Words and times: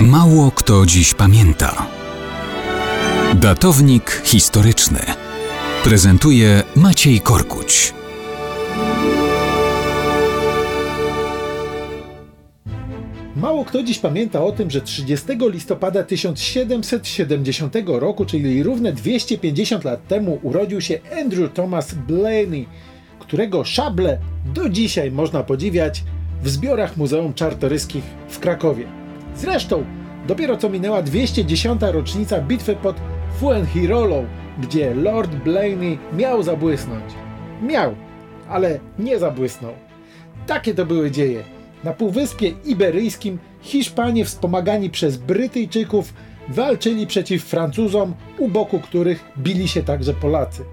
Mało 0.00 0.50
kto 0.50 0.86
dziś 0.86 1.14
pamięta. 1.14 1.86
Datownik 3.34 4.22
historyczny 4.24 4.98
prezentuje 5.84 6.62
Maciej 6.76 7.20
Korkuć. 7.20 7.94
Mało 13.36 13.64
kto 13.64 13.82
dziś 13.82 13.98
pamięta 13.98 14.44
o 14.44 14.52
tym, 14.52 14.70
że 14.70 14.80
30 14.80 15.26
listopada 15.40 16.02
1770 16.02 17.74
roku, 17.86 18.24
czyli 18.24 18.62
równe 18.62 18.92
250 18.92 19.84
lat 19.84 20.08
temu, 20.08 20.38
urodził 20.42 20.80
się 20.80 20.98
Andrew 21.20 21.52
Thomas 21.52 21.94
Blaney, 21.94 22.68
którego 23.18 23.64
szable 23.64 24.18
do 24.54 24.68
dzisiaj 24.68 25.10
można 25.10 25.42
podziwiać 25.42 26.04
w 26.42 26.48
zbiorach 26.48 26.96
Muzeum 26.96 27.34
Czartoryskich 27.34 28.04
w 28.28 28.38
Krakowie. 28.38 29.05
Zresztą 29.36 29.84
dopiero 30.26 30.56
co 30.56 30.68
minęła 30.68 31.02
210. 31.02 31.80
rocznica 31.82 32.40
bitwy 32.40 32.76
pod 32.76 32.96
Fuenhirolą, 33.40 34.26
gdzie 34.62 34.94
Lord 34.94 35.30
Blaney 35.34 35.98
miał 36.12 36.42
zabłysnąć. 36.42 37.04
Miał, 37.62 37.94
ale 38.48 38.80
nie 38.98 39.18
zabłysnął. 39.18 39.72
Takie 40.46 40.74
to 40.74 40.86
były 40.86 41.10
dzieje. 41.10 41.42
Na 41.84 41.92
Półwyspie 41.92 42.48
Iberyjskim 42.64 43.38
Hiszpanie 43.60 44.24
wspomagani 44.24 44.90
przez 44.90 45.16
Brytyjczyków 45.16 46.14
walczyli 46.48 47.06
przeciw 47.06 47.44
Francuzom, 47.44 48.14
u 48.38 48.48
boku 48.48 48.80
których 48.80 49.24
bili 49.38 49.68
się 49.68 49.82
także 49.82 50.14
Polacy. 50.14 50.64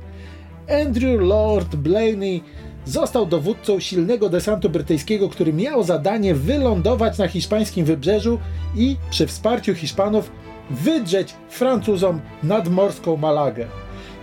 Andrew 0.86 1.22
Lord 1.22 1.76
Blaney 1.76 2.44
został 2.86 3.26
dowódcą 3.26 3.80
silnego 3.80 4.30
desantu 4.30 4.70
brytyjskiego, 4.70 5.30
który 5.30 5.54
miał 5.54 5.84
zadanie 5.84 6.36
wylądować 6.36 7.18
na 7.18 7.28
hiszpańskim 7.28 7.86
wybrzeżu 7.86 8.40
i 8.76 8.96
przy 9.10 9.28
wsparciu 9.28 9.76
Hiszpanów 9.76 10.32
wydrzeć 10.70 11.34
Francuzom 11.50 12.22
nadmorską 12.44 13.18
Malagę. 13.18 13.68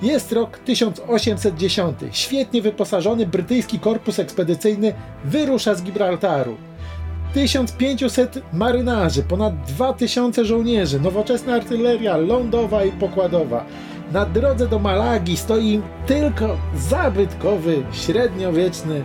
Jest 0.03 0.33
rok 0.33 0.59
1810. 0.59 1.99
Świetnie 2.13 2.63
wyposażony 2.63 3.27
brytyjski 3.27 3.79
korpus 3.79 4.19
ekspedycyjny 4.19 4.93
wyrusza 5.25 5.75
z 5.75 5.83
Gibraltaru. 5.83 6.57
1500 7.35 8.43
marynarzy, 8.53 9.23
ponad 9.23 9.55
2000 9.65 10.45
żołnierzy, 10.45 11.01
nowoczesna 11.01 11.55
artyleria 11.55 12.17
lądowa 12.17 12.85
i 12.85 12.93
pokładowa. 12.93 13.65
Na 14.11 14.25
drodze 14.27 14.69
do 14.69 14.79
Malagi 14.79 15.37
stoi 15.37 15.81
tylko 16.07 16.57
zabytkowy, 16.77 17.83
średniowieczny 17.93 19.05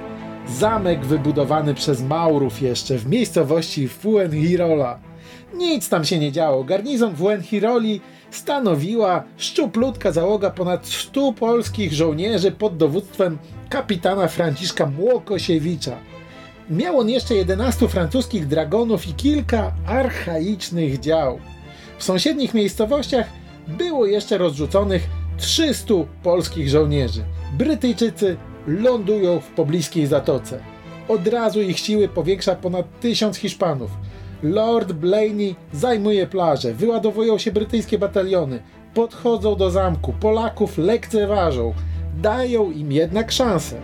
zamek 0.49 1.05
wybudowany 1.05 1.73
przez 1.73 2.01
Maurów 2.01 2.61
jeszcze 2.61 2.97
w 2.97 3.07
miejscowości 3.07 3.87
Fuengirola. 3.87 4.99
Nic 5.53 5.89
tam 5.89 6.05
się 6.05 6.19
nie 6.19 6.31
działo. 6.31 6.63
Garnizon 6.63 7.15
Fuenhiroli 7.15 8.01
stanowiła 8.31 9.23
szczuplutka 9.37 10.11
załoga 10.11 10.49
ponad 10.49 10.87
100 10.87 11.33
polskich 11.33 11.93
żołnierzy 11.93 12.51
pod 12.51 12.77
dowództwem 12.77 13.37
kapitana 13.69 14.27
Franciszka 14.27 14.85
Młokosiewicza. 14.85 15.97
Miał 16.69 16.99
on 16.99 17.09
jeszcze 17.09 17.35
11 17.35 17.87
francuskich 17.87 18.47
dragonów 18.47 19.07
i 19.07 19.13
kilka 19.13 19.71
archaicznych 19.87 20.99
dział. 20.99 21.39
W 21.97 22.03
sąsiednich 22.03 22.53
miejscowościach 22.53 23.44
było 23.67 24.05
jeszcze 24.05 24.37
rozrzuconych 24.37 25.09
300 25.37 25.93
polskich 26.23 26.69
żołnierzy. 26.69 27.23
Brytyjczycy 27.57 28.37
lądują 28.67 29.39
w 29.39 29.47
pobliskiej 29.47 30.07
zatoce. 30.07 30.59
Od 31.07 31.27
razu 31.27 31.61
ich 31.61 31.79
siły 31.79 32.07
powiększa 32.07 32.55
ponad 32.55 32.99
tysiąc 32.99 33.37
Hiszpanów. 33.37 33.91
Lord 34.43 34.91
Blaney 34.91 35.55
zajmuje 35.73 36.27
plażę, 36.27 36.73
wyładowują 36.73 37.37
się 37.37 37.51
brytyjskie 37.51 37.99
bataliony, 37.99 38.59
podchodzą 38.93 39.55
do 39.55 39.71
zamku, 39.71 40.13
Polaków 40.13 40.77
lekceważą, 40.77 41.73
dają 42.21 42.71
im 42.71 42.91
jednak 42.91 43.31
szansę. 43.31 43.81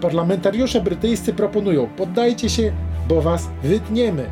Parlamentariusze 0.00 0.80
brytyjscy 0.80 1.32
proponują: 1.32 1.88
poddajcie 1.96 2.50
się, 2.50 2.72
bo 3.08 3.22
was 3.22 3.48
wytniemy. 3.62 4.26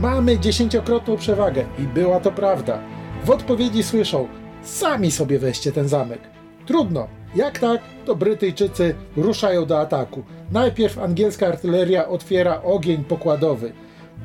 Mamy 0.00 0.38
dziesięciokrotną 0.38 1.16
przewagę 1.16 1.64
i 1.78 1.82
była 1.82 2.20
to 2.20 2.32
prawda. 2.32 2.78
W 3.24 3.30
odpowiedzi 3.30 3.82
słyszą: 3.82 4.28
sami 4.62 5.10
sobie 5.10 5.38
weźcie 5.38 5.72
ten 5.72 5.88
zamek. 5.88 6.20
Trudno. 6.66 7.08
Jak 7.34 7.58
tak, 7.58 7.80
to 8.04 8.16
Brytyjczycy 8.16 8.94
ruszają 9.16 9.66
do 9.66 9.80
ataku. 9.80 10.22
Najpierw 10.52 10.98
angielska 10.98 11.46
artyleria 11.46 12.08
otwiera 12.08 12.62
ogień 12.62 13.04
pokładowy. 13.04 13.72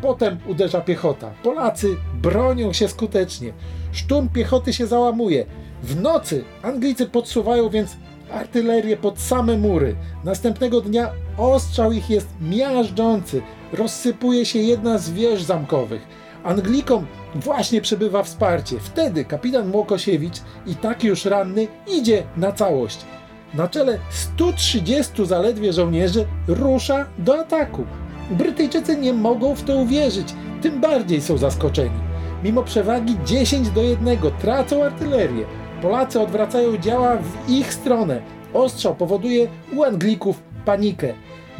Potem 0.02 0.38
uderza 0.48 0.82
piechota. 0.82 1.32
Polacy 1.44 1.88
bronią 2.22 2.74
się 2.74 2.88
skutecznie. 2.88 3.54
Szturm 3.92 4.30
piechoty 4.30 4.74
się 4.74 4.88
załamuje. 4.88 5.46
W 5.84 6.02
nocy 6.02 6.44
Anglicy 6.62 7.06
podsuwają 7.06 7.70
więc 7.70 7.98
artylerię 8.32 8.98
pod 8.98 9.20
same 9.20 9.58
mury. 9.58 9.96
Następnego 10.24 10.82
dnia 10.82 11.12
ostrzał 11.38 11.92
ich 11.92 12.10
jest 12.10 12.28
miażdżący. 12.42 13.42
Rozsypuje 13.74 14.46
się 14.46 14.60
jedna 14.60 14.98
z 14.98 15.10
wież 15.10 15.44
zamkowych. 15.44 16.21
Anglikom 16.44 17.08
właśnie 17.36 17.82
przybywa 17.82 18.24
wsparcie. 18.24 18.80
Wtedy 18.80 19.26
kapitan 19.26 19.68
Młokosiewicz 19.68 20.36
i 20.68 20.76
tak 20.76 21.04
już 21.04 21.26
ranny 21.26 21.68
idzie 21.88 22.24
na 22.38 22.52
całość. 22.52 23.06
Na 23.54 23.68
czele 23.68 24.00
130 24.10 25.26
zaledwie 25.26 25.74
żołnierzy 25.74 26.26
rusza 26.48 27.06
do 27.18 27.40
ataku. 27.40 27.86
Brytyjczycy 28.32 28.98
nie 28.98 29.14
mogą 29.14 29.56
w 29.56 29.64
to 29.64 29.76
uwierzyć, 29.76 30.34
tym 30.62 30.82
bardziej 30.82 31.22
są 31.22 31.38
zaskoczeni. 31.38 32.00
Mimo 32.44 32.64
przewagi 32.64 33.18
10 33.26 33.70
do 33.70 33.82
1 33.82 34.18
tracą 34.42 34.84
artylerię. 34.84 35.46
Polacy 35.82 36.22
odwracają 36.22 36.78
działa 36.78 37.18
w 37.18 37.50
ich 37.50 37.74
stronę. 37.74 38.22
Ostrzał 38.54 38.96
powoduje 38.96 39.48
u 39.76 39.84
Anglików 39.84 40.44
panikę. 40.66 41.14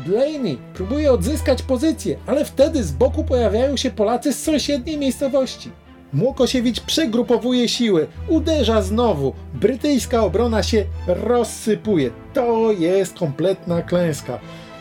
Blaney 0.06 0.58
próbuje 0.74 1.12
odzyskać 1.12 1.62
pozycję, 1.62 2.18
ale 2.28 2.46
wtedy 2.46 2.84
z 2.84 2.92
boku 2.92 3.24
pojawiają 3.24 3.78
się 3.78 3.92
Polacy 3.92 4.34
z 4.34 4.44
sąsiedniej 4.44 4.98
miejscowości. 4.98 5.72
Młokosiewicz 6.14 6.82
przegrupowuje 6.82 7.70
siły, 7.70 8.08
uderza 8.28 8.82
znowu. 8.82 9.34
Brytyjska 9.54 10.24
obrona 10.24 10.64
się 10.64 10.86
rozsypuje. 11.08 12.10
To 12.34 12.72
jest 12.72 13.20
kompletna 13.20 13.82
klęska. 13.82 14.40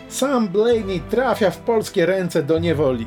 Sam 0.09 0.49
Blaney 0.49 1.01
trafia 1.11 1.51
w 1.51 1.59
polskie 1.59 2.07
ręce 2.07 2.43
do 2.43 2.59
niewoli. 2.59 3.07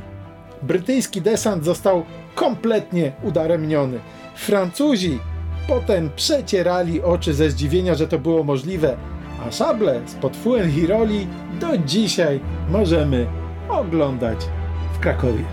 Brytyjski 0.62 1.22
desant 1.22 1.66
został 1.66 2.04
kompletnie 2.36 3.12
udaremniony. 3.24 4.00
Francuzi 4.36 5.20
potem 5.68 6.10
przecierali 6.16 7.02
oczy 7.02 7.34
ze 7.34 7.52
zdziwienia, 7.52 7.96
że 7.96 8.08
to 8.08 8.20
było 8.20 8.44
możliwe, 8.44 8.98
a 9.48 9.52
szable 9.52 10.02
spod 10.06 10.38
Fuenhiroli 10.38 11.28
do 11.60 11.78
dzisiaj 11.78 12.40
możemy 12.70 13.28
oglądać 13.70 14.38
w 14.94 15.00
Krakowie. 15.00 15.44